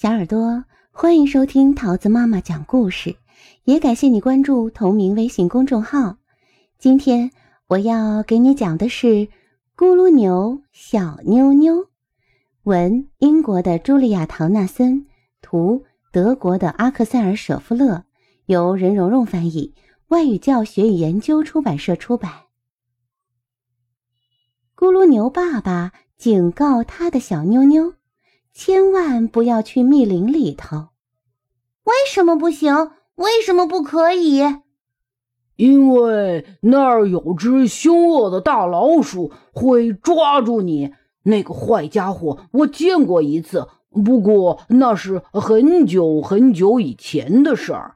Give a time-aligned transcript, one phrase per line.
[0.00, 3.16] 小耳朵，欢迎收听桃子妈妈讲故事，
[3.64, 6.18] 也感谢你关注同名微信公众号。
[6.78, 7.32] 今天
[7.66, 9.06] 我要给你讲的是
[9.76, 11.74] 《咕噜牛小妞妞》，
[12.62, 15.04] 文英国的茱莉亚·唐纳森，
[15.42, 18.04] 图德国的阿克塞尔·舍夫勒，
[18.46, 19.74] 由任蓉蓉翻译，
[20.10, 22.32] 外语教学与研究出版社出版。
[24.76, 27.94] 咕噜牛爸爸警告他的小妞妞。
[28.58, 30.88] 千万不要去密林里头。
[31.84, 32.90] 为什么不行？
[33.14, 34.42] 为什么不可以？
[35.54, 40.92] 因为那儿有只凶恶的大老鼠，会抓住你。
[41.22, 43.68] 那个坏家伙，我见过一次，
[44.04, 47.94] 不过那是很久很久以前的事儿。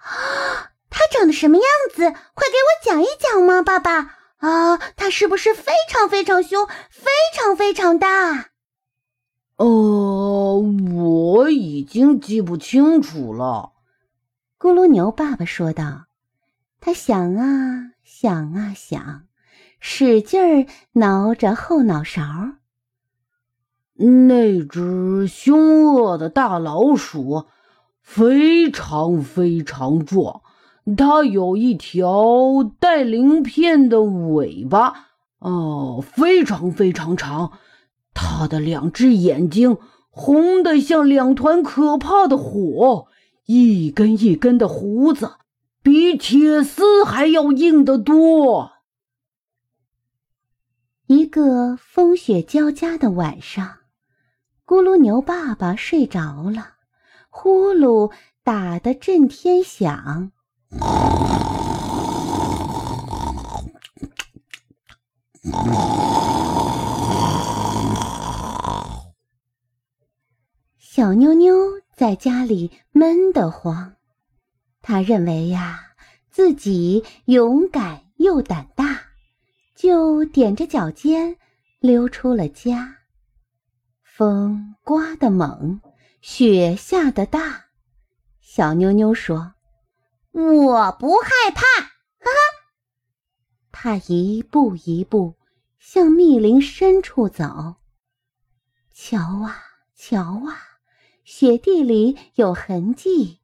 [0.00, 1.64] 啊，它长得什么样
[1.94, 2.02] 子？
[2.34, 4.16] 快给我讲一讲嘛，爸爸。
[4.38, 8.46] 啊，它是不是非常非常凶，非常非常大？
[9.60, 13.72] 呃，我已经记不清楚了。
[14.58, 16.06] 咕噜牛爸爸说道
[16.80, 19.24] ：“他想啊想啊想，
[19.78, 22.22] 使劲儿挠着后脑勺。
[23.96, 27.44] 那只凶恶的大老鼠
[28.00, 30.40] 非常非常壮，
[30.96, 37.52] 它有一条带鳞片的尾巴，哦，非常非常长。”
[38.22, 39.78] 他的两只眼睛
[40.10, 43.06] 红得像两团可怕的火，
[43.46, 45.36] 一根一根的胡子
[45.82, 48.72] 比铁丝还要硬得多。
[51.06, 53.78] 一个风雪交加的晚上，
[54.66, 56.74] 咕噜牛爸爸睡着了，
[57.30, 58.12] 呼噜
[58.44, 60.30] 打得震天响。
[71.00, 73.96] 小妞妞在家里闷得慌，
[74.82, 75.94] 她认为呀
[76.30, 79.00] 自己勇敢又胆大，
[79.74, 81.38] 就踮着脚尖
[81.78, 82.98] 溜出了家。
[84.02, 85.80] 风刮得猛，
[86.20, 87.64] 雪下得大。
[88.42, 89.54] 小妞妞说
[90.32, 91.62] ：“我不害怕。”
[92.20, 92.30] 哈哈，
[93.72, 95.34] 她一步一步
[95.78, 97.76] 向密林深处走。
[98.92, 99.62] 瞧啊，
[99.96, 100.66] 瞧啊！
[101.32, 103.38] 雪地里有痕迹，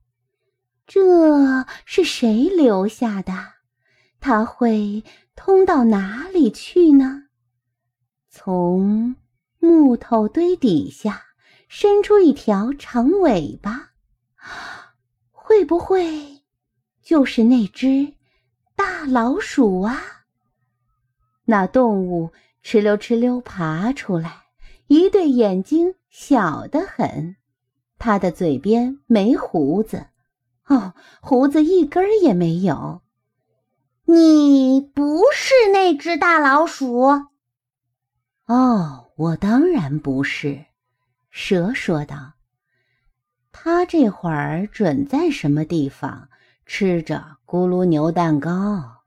[0.89, 3.33] 这是谁留下的？
[4.19, 5.05] 它会
[5.37, 7.29] 通到哪里去呢？
[8.29, 9.15] 从
[9.61, 11.27] 木头堆底下
[11.69, 13.93] 伸出一条长尾巴，
[15.31, 16.43] 会不会
[17.01, 18.15] 就是那只
[18.75, 20.03] 大老鼠啊？
[21.45, 22.33] 那动物
[22.65, 24.47] 哧溜哧溜爬出来，
[24.89, 27.37] 一对眼睛小得很。
[27.99, 30.07] 他的嘴边没胡子，
[30.67, 33.03] 哦，胡子一根儿也没有。
[34.05, 37.27] 你不是那只大老鼠？
[38.47, 40.67] 哦，我当然不是。
[41.31, 42.35] 蛇说道
[43.51, 46.29] ：“他这会儿准在什么地方
[46.65, 49.03] 吃着咕噜牛蛋糕。”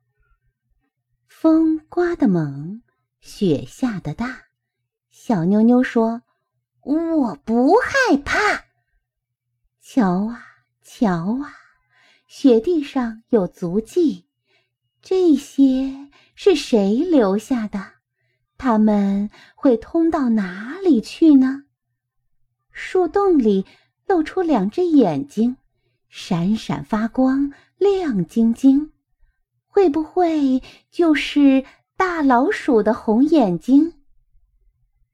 [1.28, 2.82] 风刮得猛，
[3.22, 4.46] 雪下得大。
[5.10, 6.22] 小妞妞说
[6.84, 8.38] ：“我不害怕。”
[9.92, 10.46] 瞧啊，
[10.84, 11.52] 瞧啊，
[12.28, 14.28] 雪地上有足迹，
[15.02, 17.94] 这些是谁留下的？
[18.56, 21.64] 他们会通到哪里去呢？
[22.72, 23.66] 树洞里
[24.06, 25.58] 露出两只眼睛，
[26.08, 28.92] 闪闪发光，亮晶晶。
[29.66, 30.62] 会不会
[30.92, 31.66] 就是
[31.98, 33.96] 大老鼠的红眼睛？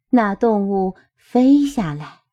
[0.09, 2.23] 那动物飞下来，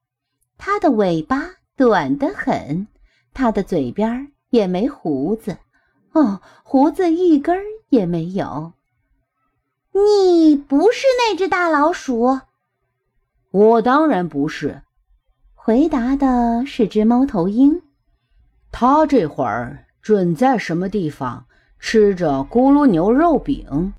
[0.59, 1.62] 它的尾巴。
[1.83, 2.87] 短得很，
[3.35, 5.59] 他的嘴边也没胡子，
[6.13, 8.73] 哦，胡子一根儿也没有。
[9.93, 12.39] 你不是那只大老鼠？
[13.51, 14.83] 我当然不是。
[15.57, 17.83] 回答的是只猫头鹰，
[18.71, 21.47] 他这会儿准在什么地方
[21.81, 23.93] 吃着咕噜牛肉饼。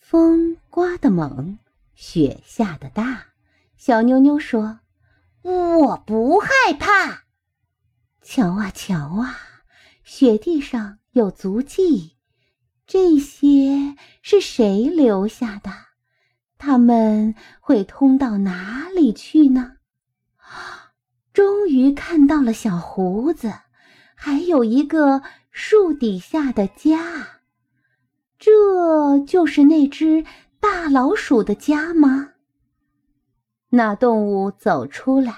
[0.00, 1.60] 风刮得猛，
[1.94, 3.26] 雪下得大。
[3.76, 4.80] 小妞妞说。
[5.42, 6.48] 我不害
[6.78, 7.24] 怕。
[8.22, 9.38] 瞧啊瞧啊，
[10.04, 12.16] 雪地上有足迹，
[12.86, 15.70] 这些是谁留下的？
[16.58, 19.74] 他们会通到哪里去呢？
[21.32, 23.52] 终于看到了小胡子，
[24.16, 27.40] 还有一个树底下的家。
[28.38, 30.24] 这就是那只
[30.58, 32.32] 大老鼠的家吗？
[33.70, 35.34] 那动物走出来，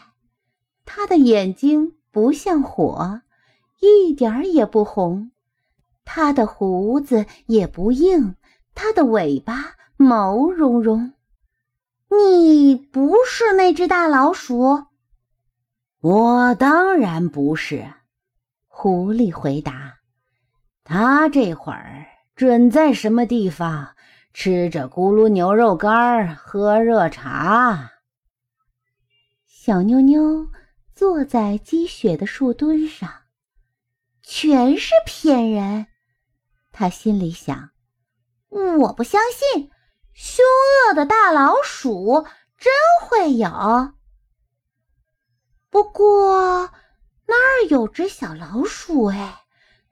[0.85, 3.23] 它的眼睛不像火，
[3.81, 5.31] 一点儿也不红；
[6.05, 8.37] 它的胡子也不硬，
[8.75, 11.13] 它的尾巴毛茸茸。
[12.09, 14.87] 你不是那只大老鼠？
[16.01, 17.85] 我当然不是。
[18.67, 19.99] 狐狸回答
[20.83, 23.95] ：“它这会儿准在什么地方
[24.33, 27.91] 吃着咕噜牛肉干，喝热茶。”
[29.63, 30.49] 小妞妞
[30.95, 33.13] 坐在积雪的树墩上，
[34.23, 35.87] 全是骗人。
[36.73, 37.69] 他心里想
[38.49, 39.71] ：“我不相信，
[40.15, 40.43] 凶
[40.89, 42.27] 恶的大老鼠
[42.57, 42.73] 真
[43.03, 43.93] 会有。”
[45.69, 46.71] 不过
[47.27, 49.43] 那儿有只小老鼠，哎，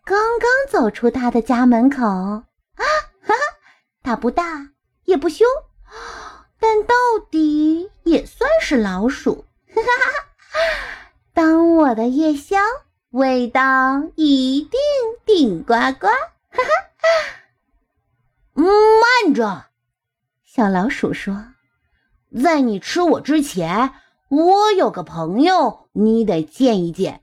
[0.02, 2.06] 刚刚走出他的家门口。
[2.06, 2.86] 啊，哈
[3.20, 3.34] 哈，
[4.02, 4.70] 它不大
[5.04, 5.46] 也不凶，
[6.58, 6.94] 但到
[7.30, 9.44] 底也算是老鼠。
[9.74, 12.56] 哈哈，当我的夜宵，
[13.10, 14.78] 味道一定
[15.24, 16.06] 顶呱呱。
[16.06, 16.62] 哈
[18.52, 18.62] 哈，
[19.24, 19.66] 慢着，
[20.44, 21.52] 小老鼠说，
[22.42, 23.92] 在你吃我之前，
[24.28, 27.22] 我有个朋友，你得见一见。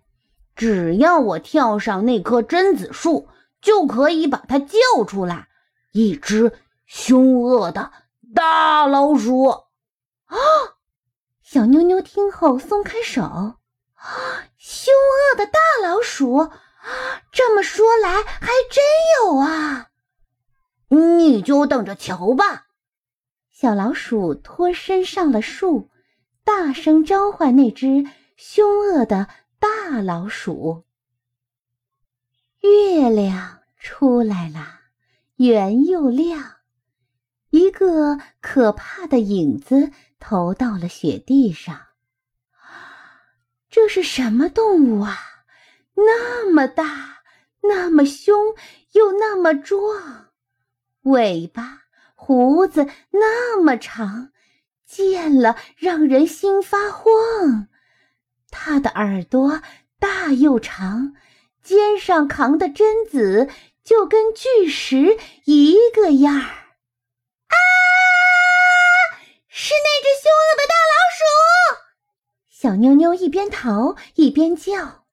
[0.56, 3.28] 只要我跳上那棵榛子树，
[3.62, 5.48] 就可以把它救出来。
[5.92, 6.54] 一只
[6.86, 7.92] 凶恶的
[8.34, 9.46] 大老鼠。
[10.26, 10.38] 啊！
[11.46, 13.22] 小妞妞听后松开手。
[14.58, 16.50] 凶恶的大老鼠，
[17.32, 18.84] 这么说来还真
[19.22, 19.92] 有啊！
[20.88, 22.66] 你就等着瞧吧。
[23.52, 25.92] 小老鼠脱身上了树，
[26.44, 28.06] 大声召唤那只
[28.36, 29.28] 凶恶的
[29.60, 30.84] 大老鼠。
[32.62, 34.80] 月亮出来了，
[35.36, 36.55] 圆又亮，
[37.56, 39.92] 一个可怕的影子。
[40.28, 41.80] 投到了雪地上。
[43.70, 45.20] 这是什么动物啊？
[45.94, 47.20] 那么大，
[47.62, 48.56] 那么凶，
[48.94, 50.32] 又那么壮，
[51.04, 51.84] 尾巴、
[52.16, 54.32] 胡子那么长，
[54.84, 57.68] 见了让人心发慌。
[58.50, 59.62] 它的耳朵
[60.00, 61.14] 大又长，
[61.62, 63.48] 肩上扛的榛子
[63.84, 66.65] 就跟巨石一个样儿。
[73.36, 75.04] 边逃一边叫。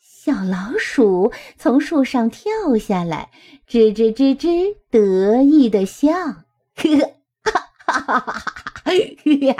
[0.00, 3.30] 小老鼠从树上跳下来，
[3.68, 6.10] 吱吱吱吱，得意的笑。
[6.10, 6.98] 呵
[7.44, 7.52] 哈
[7.86, 8.50] 哈哈哈
[8.84, 8.92] 哈！
[9.46, 9.54] 呀！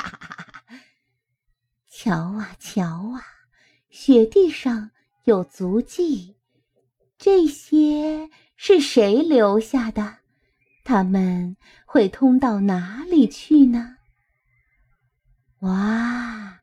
[1.89, 2.83] 瞧啊瞧
[3.15, 3.23] 啊，
[3.91, 4.91] 雪地上
[5.25, 6.35] 有足迹，
[7.17, 10.17] 这些是谁留下的？
[10.83, 11.57] 他们
[11.87, 13.99] 会通到哪里去呢？
[15.61, 16.61] 哇，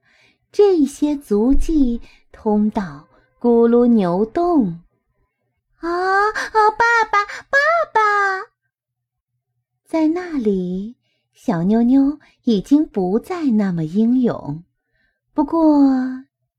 [0.51, 2.01] 这些足迹
[2.33, 3.07] 通到
[3.39, 4.81] 咕噜牛洞
[5.77, 6.31] 啊啊！
[6.77, 7.57] 爸爸，爸
[7.93, 8.01] 爸，
[9.85, 10.97] 在那里，
[11.33, 14.65] 小妞妞已经不再那么英勇，
[15.33, 15.87] 不过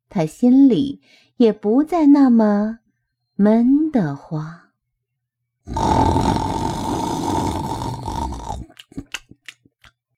[0.09, 1.03] 她心里
[1.37, 2.79] 也不再那么
[3.35, 4.71] 闷得慌。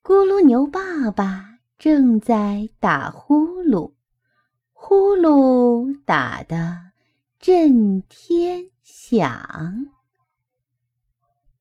[0.05, 1.54] 咕噜牛爸爸。
[1.85, 3.93] 正在打呼噜，
[4.73, 6.79] 呼噜打得
[7.39, 9.87] 震天响。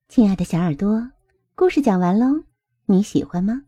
[0.07, 1.11] 亲爱的小耳朵，
[1.55, 2.45] 故事讲完喽，
[2.85, 3.63] 你喜欢吗？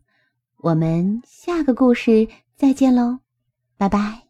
[0.56, 3.18] 我们下个故事再见喽，
[3.76, 4.25] 拜拜。